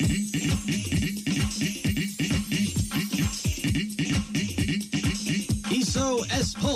[0.00, 0.06] iso
[6.24, 6.68] s4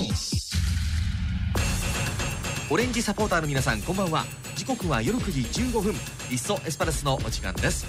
[2.70, 4.24] オレンジサポーターの皆さんこんばんは。
[4.56, 5.94] 時刻は夜9時15分。
[6.32, 7.86] いっそエスパルスのお時間です。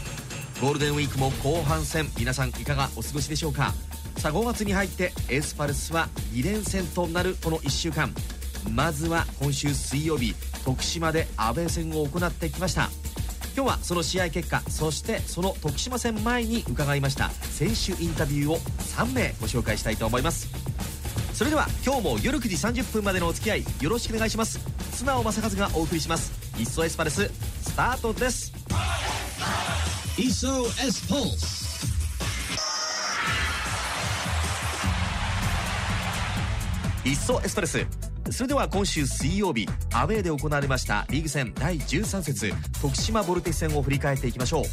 [0.62, 3.74] ゴールデンウィークも後半戦皆さんいかがお過ごしでしょうか？
[4.18, 8.13] さあ5月に入ってエスパルスは2連戦となるこの1週間。
[8.72, 12.92] まずは今週水曜日徳島でアウェー戦を行ってきました。
[13.56, 20.48] 今日はその試合結果そしてその徳島戦前に伺いました選手インタビューを3名ご紹介したいと思います。
[21.34, 24.59] それでは今日も夜9時30分までのお付き合いよろしくお願いします。
[24.95, 27.29] 素直正和がお送りします「いっそエスパルス」
[27.62, 28.52] スタートです。
[30.17, 31.63] SOS Pulse
[37.05, 37.85] いっそエスパルス
[38.32, 42.52] それでは今週水曜日アウェーで行われましたリーグ戦第13節
[42.82, 44.63] 徳島ボルティス戦を振り返っていきましょう。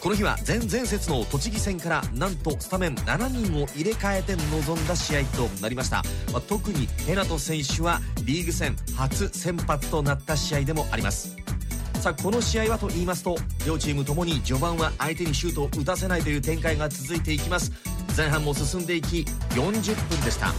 [0.00, 11.36] この日は前々節の栃木戦からなんとスタメン7人を入れ替えて臨んだ試合となりました、まあ特にヘナト選手はリーグ戦初先発となった試合でもあります。
[12.00, 17.70] さあこの試合はと言いますと両チームともに序盤は相手にシュートを打たせないという展開が続いていきます。
[18.16, 20.52] 前半も進んでいき40分でした。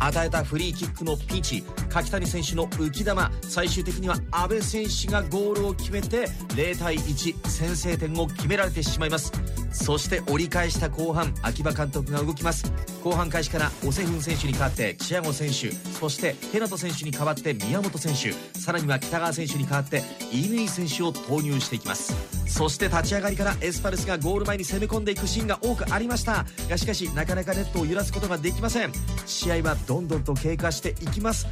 [0.00, 1.64] 与えたフリーキックのピンチ
[1.98, 3.10] 柿谷選手の浮き球。
[3.42, 9.32] 最終的には阿部選手がゴールを決めて0対1先制点を決められてしまいます。
[9.72, 12.72] そして折り返した後半秋葉監督が動きます。
[13.02, 22.14] 後半開始からオセフン選手に代わってチアゴ選手そしてヘナト選手に代わって宮本選手さらには北川選手に代わって乾選手を投入していきます。
[22.46, 26.46] そして立ち上がりからエスパルスがゴール前に攻め込んでいくシーンが多くありました。
[26.68, 28.92] がしかしなかなかネットを揺らすことができません。
[29.26, 31.46] 試合はどんどんと経過していきます。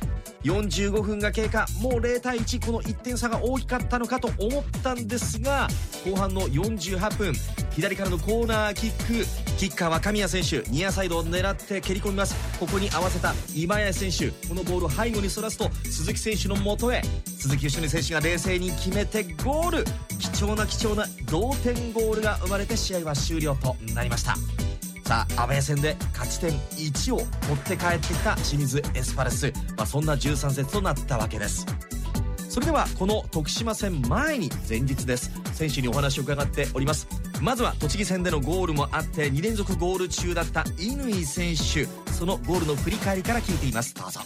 [0.47, 1.67] 45分が経過。
[1.81, 5.69] もう0対1この1点差が大きかったのかと思ったんですが
[6.05, 7.33] 後半の48分
[7.71, 9.27] 左からのコーナーキック。
[9.59, 12.35] キッカーは神谷選手ニアサイドを狙って蹴り込みます。
[12.59, 17.03] ここに合わせた今谷選手このボールを背後にそらすと鈴木選手の元へ。
[17.39, 19.85] 鈴木義則選手が冷静に決めてゴール。
[20.19, 24.37] 貴重な貴重な同点ゴールが生まれて試合は終了となりました。
[25.07, 27.25] さあアウェー戦で勝ち点1を持
[27.55, 31.65] って帰ってきた清水エスパルス、まあ、そんな13節となったわけです。
[32.49, 35.31] それではこの徳島戦前に前日です。
[35.53, 37.07] 選手にお話を伺っております。
[37.41, 41.87] まずは栃木戦でのゴールもあって2連続ゴール中だった乾選手。
[42.11, 43.95] そのゴールの振り返りから聞いています。
[43.95, 44.23] どうぞ。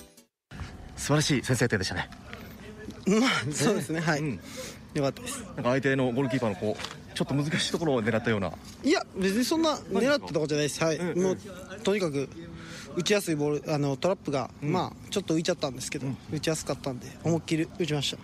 [0.96, 2.08] 素晴らしい先制点でしたね。
[3.06, 4.00] まあそうですね。
[4.00, 4.40] はい、うん。
[4.94, 5.44] よかったです。
[5.62, 8.52] 相手のゴールキーパーのこうちょっと難しいところを狙ったような。
[8.82, 10.82] いや別にそんな狙ってたことじゃないです。
[10.82, 11.08] はい、うん。
[11.10, 11.38] うんもう
[11.82, 12.28] とにかく
[12.96, 18.18] 打ちやすいボールあのトラップが、まあちょっと浮いちゃったんですけど、打ちやすかったんで思いっきり打ちました。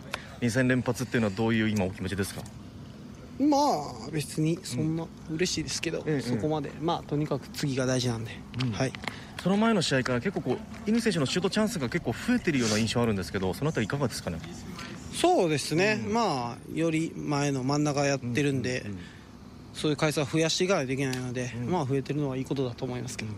[0.44, 2.42] 2戦連発っていうのはどういう今お気持ちですか？
[3.38, 6.22] まあ別にそんな嬉しいですけど、うんうん。
[6.22, 6.72] そこまで。
[6.80, 8.32] まあとにかく次が大事なんで、
[8.72, 8.92] はい。
[9.42, 14.38] その前の試合から結構こう乾選手のシュートチャンスが結構増えてるような印象あるんですけどそのあたりいかがですかね？
[15.21, 18.84] そうですね、まあより前の真ん中やってるんで、
[19.72, 23.32] そういう回数は増やしていかないといけないので、まあ増えてるのはいいことだと思いますけど、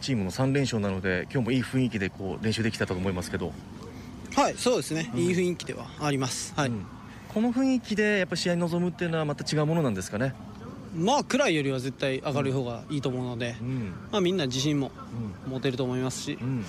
[0.00, 3.52] チームの3連勝なので今日もいい雰囲気でこう練習できてたと思いますけど、
[4.34, 6.52] はいそうですね、いい雰囲気ではあります。
[6.54, 6.84] はい、うん。
[7.28, 10.34] この雰囲気でやっぱ試合に臨むっていうのはまた違うものなんですかね？
[10.94, 13.94] まあ暗いよりは絶対明るい方がいいと思うので、ん。
[14.12, 14.90] まあ、みんな自信も
[15.48, 16.64] 持てると思いますし、うん。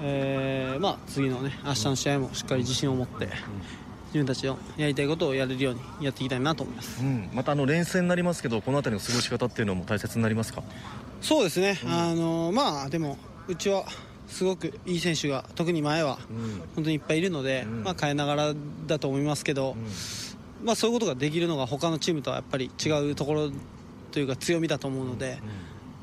[0.00, 3.28] えーまあ、次のね明日の試合もしっかり自信を持って、
[4.14, 7.02] 自分たちのやりたいことをやれるようにやっていきたいなと思います。
[7.02, 10.62] うん、またあの連戦になりますけどこのあたりの過ごし方っていうのも大切になりますか？
[11.20, 13.84] そうですね、あのまあでもうちは
[14.28, 16.18] すごくいい選手が特に前は
[16.76, 18.54] 本当にいっぱいいるので、まあ、変えながら
[18.86, 19.74] だと思いますけど、
[20.62, 23.50] まあ、そういうことができるのが他のチームとはやっぱり違うところ
[24.12, 25.38] というか強みだと思うので、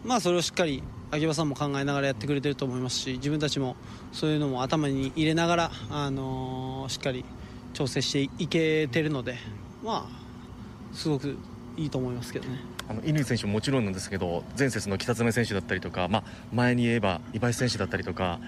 [0.03, 3.75] まあ、それをしっかり秋葉さんも考えながらやってくれてると思いますし自分たちも
[4.11, 7.25] そういうのも頭に入れながら、あのしっかり
[7.73, 9.37] 調整していけてるので、
[9.83, 11.37] まあ、すごく
[11.77, 12.59] いいと思いますけどね。
[12.89, 16.23] あの乾選手ももちろんなんですけど前節の北爪選手だったりとか、まあ、
[16.53, 18.39] 前に言えば今井選手だったりとか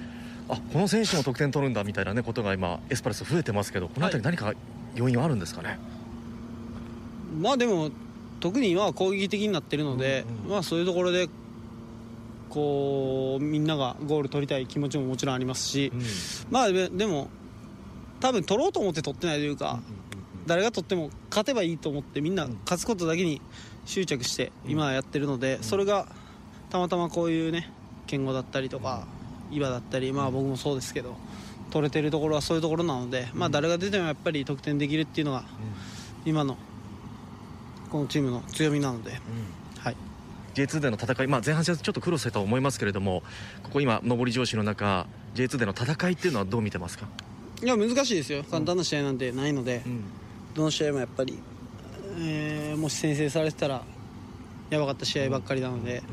[0.49, 4.53] あこの選手も得点取るんだみたいな、ね、ことが今エスパルス増えてますけどこのあたり何か
[4.95, 5.79] 要因はあるんですかね、
[7.39, 7.89] まあでも
[8.39, 11.29] 特に今は攻撃的になってるので、まあそういうところで
[12.49, 15.91] こうみんながゴール取りたい気持ちももちろんありますし、
[16.51, 17.29] まあででも
[18.23, 19.81] 多分取ろうと思って取ってないというか、
[20.47, 23.41] 誰が取っても勝てばいいと思ってみんな勝つことだけに
[23.85, 26.07] 執着して今はやってるので、それが
[26.69, 27.69] たまたまこういうね
[28.07, 29.05] 健吾だったりとか
[29.51, 31.17] 岩だったりまあ僕もそうですけど
[31.69, 35.43] 取れてるところはそういうところなので、まあ誰が出てもやっぱり得点できるっていうのが
[36.25, 36.55] 今の
[37.91, 39.19] このチームの強みなので、
[39.79, 39.97] はい、
[40.53, 43.21] J2 での戦い、まあ、前半戦ちょっと苦労したと思いますけれども
[43.63, 47.09] ここ今上り調子の中 J2 での戦いっていうのはどう見てますか？
[47.63, 48.43] いや難しいですよ。
[48.43, 50.03] 簡単な試合なんてないので、うん、
[50.53, 51.39] どの試合もやっぱり、
[52.19, 53.83] えー、もし先制されてたら
[54.69, 56.03] やばかった試合ばっかりなので、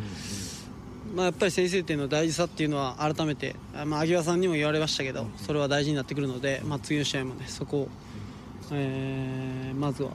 [1.15, 7.89] まあ、やっぱり先制点の大事さっていうのは改めて、まあ、秋葉さんにも言われましたけどそれは大事になってくるので、まあ、次の試合もねそこを、
[8.71, 10.11] えー、まずは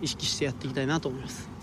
[0.00, 1.55] 意識してやっていきたいなと思います。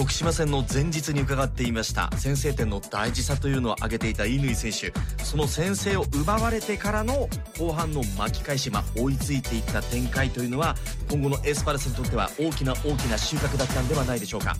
[0.00, 2.10] 徳島戦の前日に伺っていました。
[2.16, 4.94] 先制点の大事さというのを挙げていた乾選手。
[5.22, 10.74] その先制を奪われてからの後半の巻き返し、まあ、追いついていった展開というのは
[11.10, 14.56] 今後のエスパルスにとっては大きな大きな収穫だったんではないでしょうか。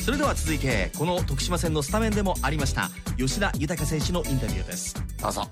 [0.00, 2.88] それでは続いてこの徳島戦のスタメンでもありました
[3.18, 4.94] 吉田豊選手のインタビューです。
[5.20, 5.50] どうぞ、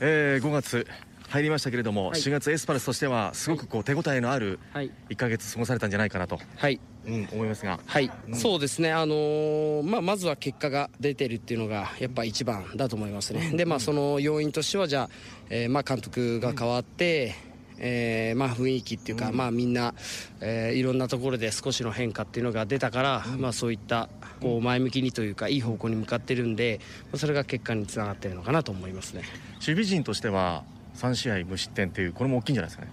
[0.00, 0.86] えー、5月
[1.28, 15.10] 入りましたけれども、はい、4月エスパルスとしてはすごくこう手応えのある1か月過ごされたんじゃないかなと、はいうん、思いますが、はい、うん、そうですね、あのー、まあ、まずは結果が出てるっていうのがやっぱ一番だと思いますね、でまあ、その要因としてはじゃあ、
[15.50, 17.34] えーまあ、監督が変わって、
[17.78, 19.94] えーまあ、雰囲気っていうか、うん、まあ、みんな、
[20.40, 24.08] えー、いろんなところで少しの変化っていうのが出たから、うん、まあ、そういった
[24.40, 26.80] こう前向きにというかいい方向に向かってるんで
[27.14, 29.22] それが結果につながってるのかなと思いますね。
[29.54, 30.64] 守備陣としては
[30.96, 32.92] 3試合無失点というこれも大きいんじゃないですかね。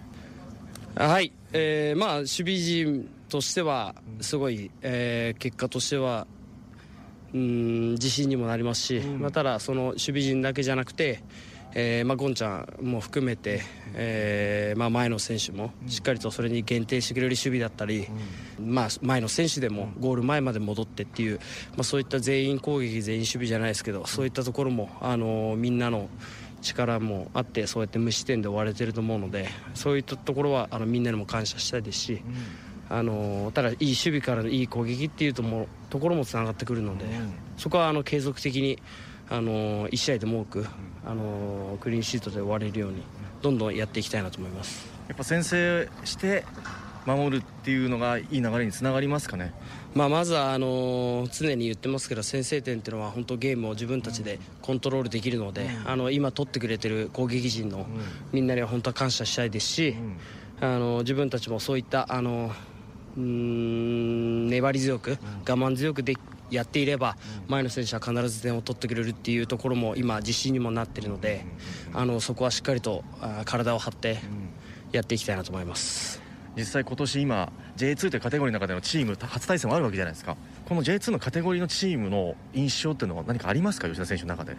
[0.95, 6.27] はい、えー、まあ守備陣としてはすごい、えー、結果としては
[7.33, 11.21] うん自信にもなりますし、うん、まあ、ただその守備陣だけじゃなくて、
[11.73, 13.61] えーまあ、ゴンちゃんも含めて、
[13.93, 18.07] えーまあ、前の選手もしっかりとそれに限定してくれる守備だったり、
[18.57, 21.39] うん、まあ、前の選手でもゴール前まで戻ってっていう、
[21.71, 26.09] まあ、そういった全員攻撃全員守備じゃないですけどそういったところも、あのー、みんなの。
[26.61, 32.21] 力もあってそうやって無失点で終われてると思うのでそういったところはあのみんなにも感謝したいですし、うん、
[32.89, 38.79] あのただいい守備からのいい攻撃っていうともところもつながってくるので、うん、そこはあの継続的に
[39.29, 40.67] あの1試合でも多く
[41.05, 43.01] あのクリーンシートで終われるように
[43.41, 44.87] どんどんやっていきたいなと思います。
[45.07, 46.43] やっぱ先制して
[47.05, 49.53] 守るっていうのがいい流れにつながりますかね？
[49.93, 57.85] まあ、まずはあの常に言ってますけど先制点っていうのは本当ゲームを自分たちでコントロールできるので、うん、あの今取ってくれてる攻撃陣の
[58.33, 59.95] みんなには本当は感謝したいですし、
[60.61, 62.51] うん、あの自分たちもそういったあの
[63.17, 65.17] うん粘り強く、
[65.47, 66.15] 我慢強くで
[66.51, 67.17] やっていれば
[67.47, 71.45] 前の選手は必ず点を取ってくれるっていうところも今自信にもなっているので
[71.93, 73.03] あのそこはしっかりと
[73.45, 74.19] 体を張って
[74.91, 76.21] やっていきたいなと思います。
[76.57, 80.37] 実際今年今 J2 というカテゴリーの中でのチーム初対戦もあるわけじゃないですか。
[80.65, 83.87] この J2 のカテゴリーのチームの印象っていうのは何かありますか？
[83.87, 84.55] 吉田選手の中で。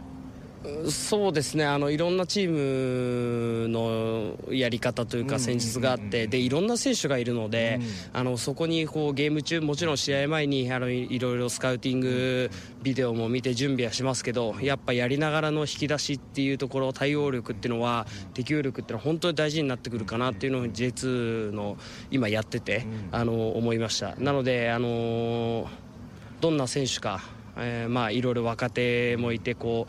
[0.91, 1.65] そうですね。
[1.65, 7.81] あのいろんなチームのやり方というか戦術があってでいろんな選手がいるので、
[8.13, 12.51] あのそこにこうゲーム中もちろん試合前にあのいろいろスカウティング
[12.83, 21.77] ビデオも見て準備はしますけどやっぱやりながらの引き出しっていうところ対応力っていうのは適応力っていうのは本当に大事になってくるかなっていうのを J2 の
[22.11, 24.15] 今やっててあの思いました。
[24.17, 25.69] なのであの
[26.41, 29.87] どんな選手かえー、まあいろいろ若手もいてこ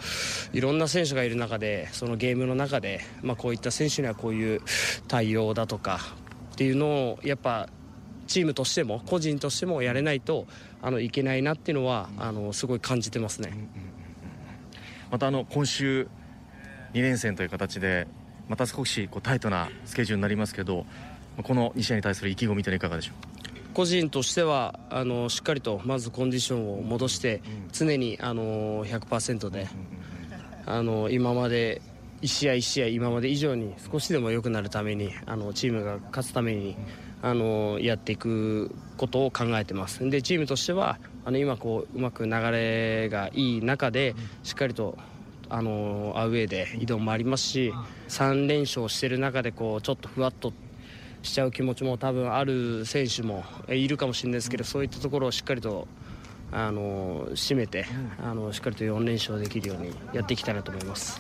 [0.54, 4.62] ういろんな選手がいる中でそのゲームの中で、まあ、こういった選手にはこういう
[5.08, 6.00] 対応だとか
[6.54, 7.70] っていうのをやっぱ
[8.28, 10.48] チームとしても個人としてもやれないと
[10.82, 13.54] あのいけないなっていうのはあのすごい感じてますね。
[15.10, 16.08] またあの今週
[16.94, 18.08] 2連戦という形で
[18.50, 20.86] また少しこうタイトなスケジュールになりますけど
[21.44, 23.47] この2試合に対する意気込みというのはいかがでしょう？
[23.78, 29.68] 個人としてはあのしっかりとまずコンディションを戻して常にあの100%で
[30.66, 31.84] あの今まで
[32.24, 36.76] 1試合1試合今まで以上に少しでも良くなるためにあのチームが勝つために
[37.22, 40.10] あのやっていくことを考えてます。
[40.10, 44.98] でチームとしてはあの今こううまく流れがいい中でしっかりと
[45.50, 47.72] あのアウェーで移動もありますし
[48.10, 50.52] 3連勝している中でこうちょっとふわっと
[51.24, 55.88] しちゃう気持ちも多分ある選手もいるかもしれないですけど、そういったところをしっかりと
[56.52, 57.86] あの締めて、
[58.24, 61.20] あのしっかりと4連勝できるようにやっていきたいなと思います。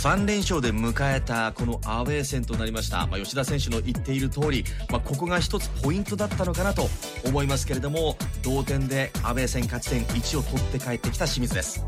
[0.00, 6.88] 3連勝で迎えたこのアウェー戦となりました、まあ、吉田選手の言っている通り、まあ、ここが一つポイントだったのかなと
[7.26, 11.84] 思いますけれども同点でアウェー戦勝ち点1を取って帰ってきた清水です。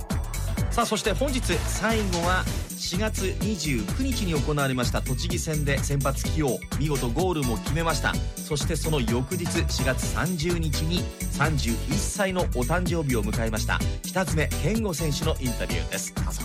[0.71, 2.45] さあそして本日最後は
[2.83, 8.13] 4月29日に行われました栃木戦で先発起用見事ゴールも決めました。
[8.35, 10.99] そしてその翌日4月30日に
[11.39, 13.79] 31歳のお誕生日を迎えました。
[14.03, 16.13] 北爪健吾選手のインタビューです。
[16.13, 16.43] どうぞ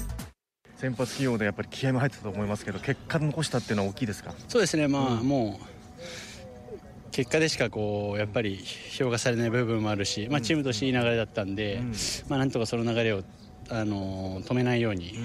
[0.75, 4.31] 先発起用でやっぱり気合も入ってたと思いますけど結果残したっていうのは大きいですか？
[4.47, 4.87] そうですね。
[4.87, 11.81] まあ、うん、もう結果でしかこうやっぱり評価されない部分もあるし、まあ、チームとしていい流れだったんで、
[12.29, 13.23] まあ、なんとかその流れを、
[13.69, 15.17] あの止めないように、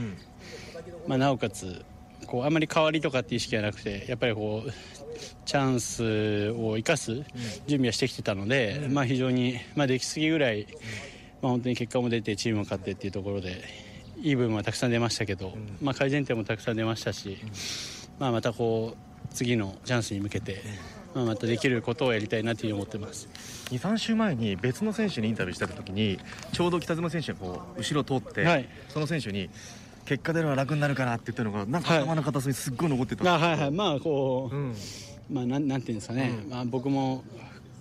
[1.06, 1.84] まあ、なおかつ
[2.26, 4.70] こうあんまり代わりとかっていう意識はなくてやっぱりこう
[5.44, 7.14] チャンスを生かす
[7.66, 10.66] 準備はしてきてたので、まあ、非常に、まあ、できすぎぐらい、
[11.42, 13.62] まあ、本当に結果も出てチームも勝ってっていうところで
[14.20, 17.38] いい部分はたくさん出ましたけど、まあ、改善点もたくさん出ましたし、
[18.18, 20.62] まあ、またこう次のチャンスに向けて、
[21.14, 23.28] まあ、またできることをやりたいなというふうに思ってます。
[23.70, 26.18] 23週前に別の選手にインタビューした時に
[26.52, 28.68] ちょうど北妻選手がこう後ろ通って、はい。
[28.88, 29.50] その選手に
[30.04, 33.70] 結果出るのは楽になるかなって言ったのがなんかはい頭の片隅にすっごい残ってた、あはいはい。
[33.70, 34.74] まあこう、うん。
[35.30, 37.24] まあなんなんていうんですかね、まあ、僕も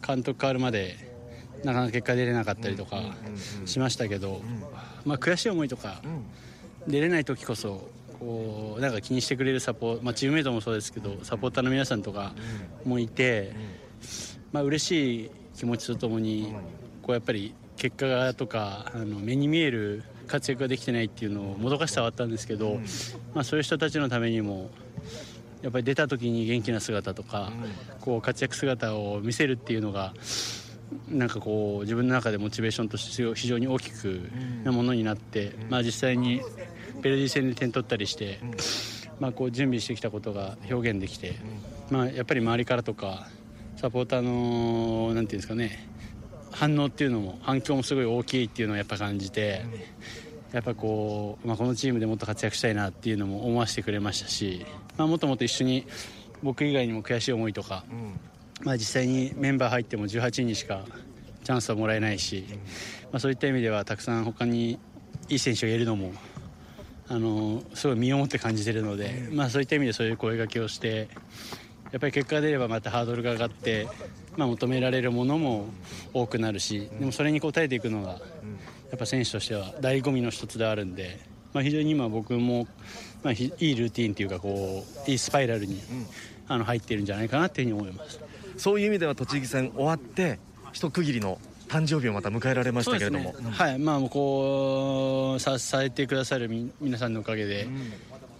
[0.05, 0.95] 監督変わるまで
[1.63, 3.01] なかなか結果出れなかったりとか
[3.65, 4.41] しましたけど、
[5.05, 6.01] まあ、悔しい思いとか
[6.87, 12.33] 出れない時こそこうなんか気にしてくれるサポ、まあ、チームメイトもそうですけどサポーターの皆さんとか
[12.85, 13.53] もいて、
[14.51, 16.53] まあ嬉しい気持ちとともに
[17.01, 22.79] こうやっぱり結果がとかあの目に見える活躍ができてないっていうのをもどかしさはあったんですけど、
[23.33, 24.69] まあ、そういう人たちのためにも
[25.61, 27.51] やっぱり出た時に元気な姿とか、
[27.99, 30.13] こう活躍姿を見せるっていうのが
[31.07, 34.21] なんかこう自分の中でモチベーションとして非常に大きく
[34.63, 36.41] なものになって、まあ、実際に
[37.01, 38.39] ベルディ戦で点取ったりして、
[39.19, 41.35] まあ、こう準備してきたことが表現できて、
[41.89, 43.27] まあ、やっぱり周りからとか
[43.75, 45.90] サポーターのなんていうんですかね
[46.51, 49.65] 反応っていうのも反響もすごい大きいっていうのをやっぱ感じて。
[50.51, 54.65] やっぱこう、まあ、このチームでもっと活躍したいなっていうのも思わせてくれましたし、
[54.97, 55.87] まあ、もっともっと一緒に
[56.43, 57.85] 僕以外にも悔しい思いとか、
[58.61, 60.83] まあ、実際にメンバー入っても18人しか
[61.43, 62.45] チャンスはもらえないし、
[63.11, 64.77] まあ、そういった意味ではたくさん他に
[65.29, 66.11] いい選手がいるのも
[67.07, 71.09] あのすごい身をもって感じているので、まあ、そういった意味でそういう声掛けをして
[71.91, 73.85] やっぱり結果が出ればまたハードルが上がって、
[74.37, 75.65] まあ、求められるものも
[76.13, 78.17] 多くなるしでもそれに応えていくのがや
[78.95, 81.19] っぱ選手としては醍醐味の一つであるんで、
[81.53, 82.67] まあ、非常に今僕も、
[83.23, 85.81] まあ、ひいいルーティンというかこういいスパイラルに、
[86.47, 88.19] あの入っているんじゃないかなというふうに思います。
[88.57, 90.39] そういう意味では栃木戦終わって
[90.73, 93.79] 一区切りの誕生日をまた迎えられましたけれども、はい。
[93.79, 97.67] まあこう支えてくださるみ皆さんのおかげで、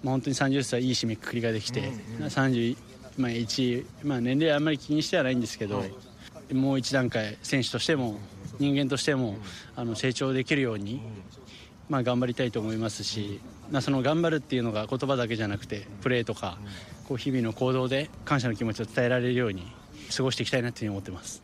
[0.03, 2.75] まあ、本当に30歳いい締めくくりができて、31、
[3.17, 5.83] まあ、1まあ、年齢はあんまり気にしてはないんですけど、
[6.53, 8.19] もう一段階選手としても
[8.59, 9.37] 人間としても
[9.75, 11.01] あの成長できるように、
[11.89, 13.41] まあ、頑張りたいと思いますし、
[13.71, 16.57] まあ、その頑張るっていうのが言葉だけじゃなくてプレーとか
[17.07, 19.71] こう日々の行動で感謝の気持ちを伝えられるように
[20.15, 21.41] 過ごしていきたいなというふうに思ってます。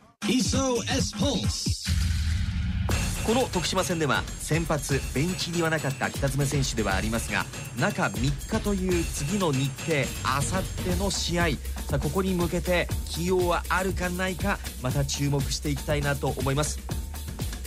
[3.28, 7.44] この徳島戦では先発ベンチにはなかった北爪選手ではありますが
[7.78, 11.50] 中3日という次の日程あさっての試合。
[11.90, 16.80] さあここに向けて起用はあるかないかまた注目していきたいなと思います。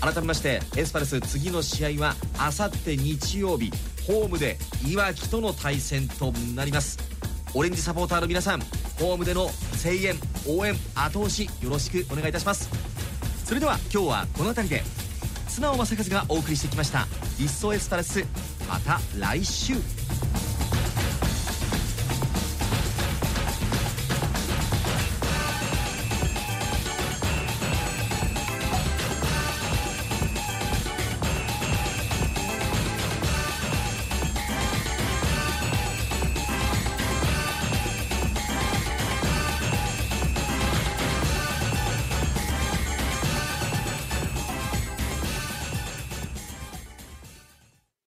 [0.00, 3.70] 改めましてエスパルス次の試合はあさって日曜日
[4.06, 4.56] ホームで
[4.88, 6.98] いわきとの対戦となります。
[7.52, 8.60] オレンジサポーターの皆さん
[8.98, 9.50] ホームでの
[9.82, 10.14] 声援
[10.48, 12.70] 応援後押しよろしくお願いいたします。
[13.44, 15.09] それでは今日はこの辺りで。
[15.50, 17.08] 綱尾正和がお送りしてきました
[17.40, 18.24] 「いっそエスパレス」
[18.68, 19.74] また来週。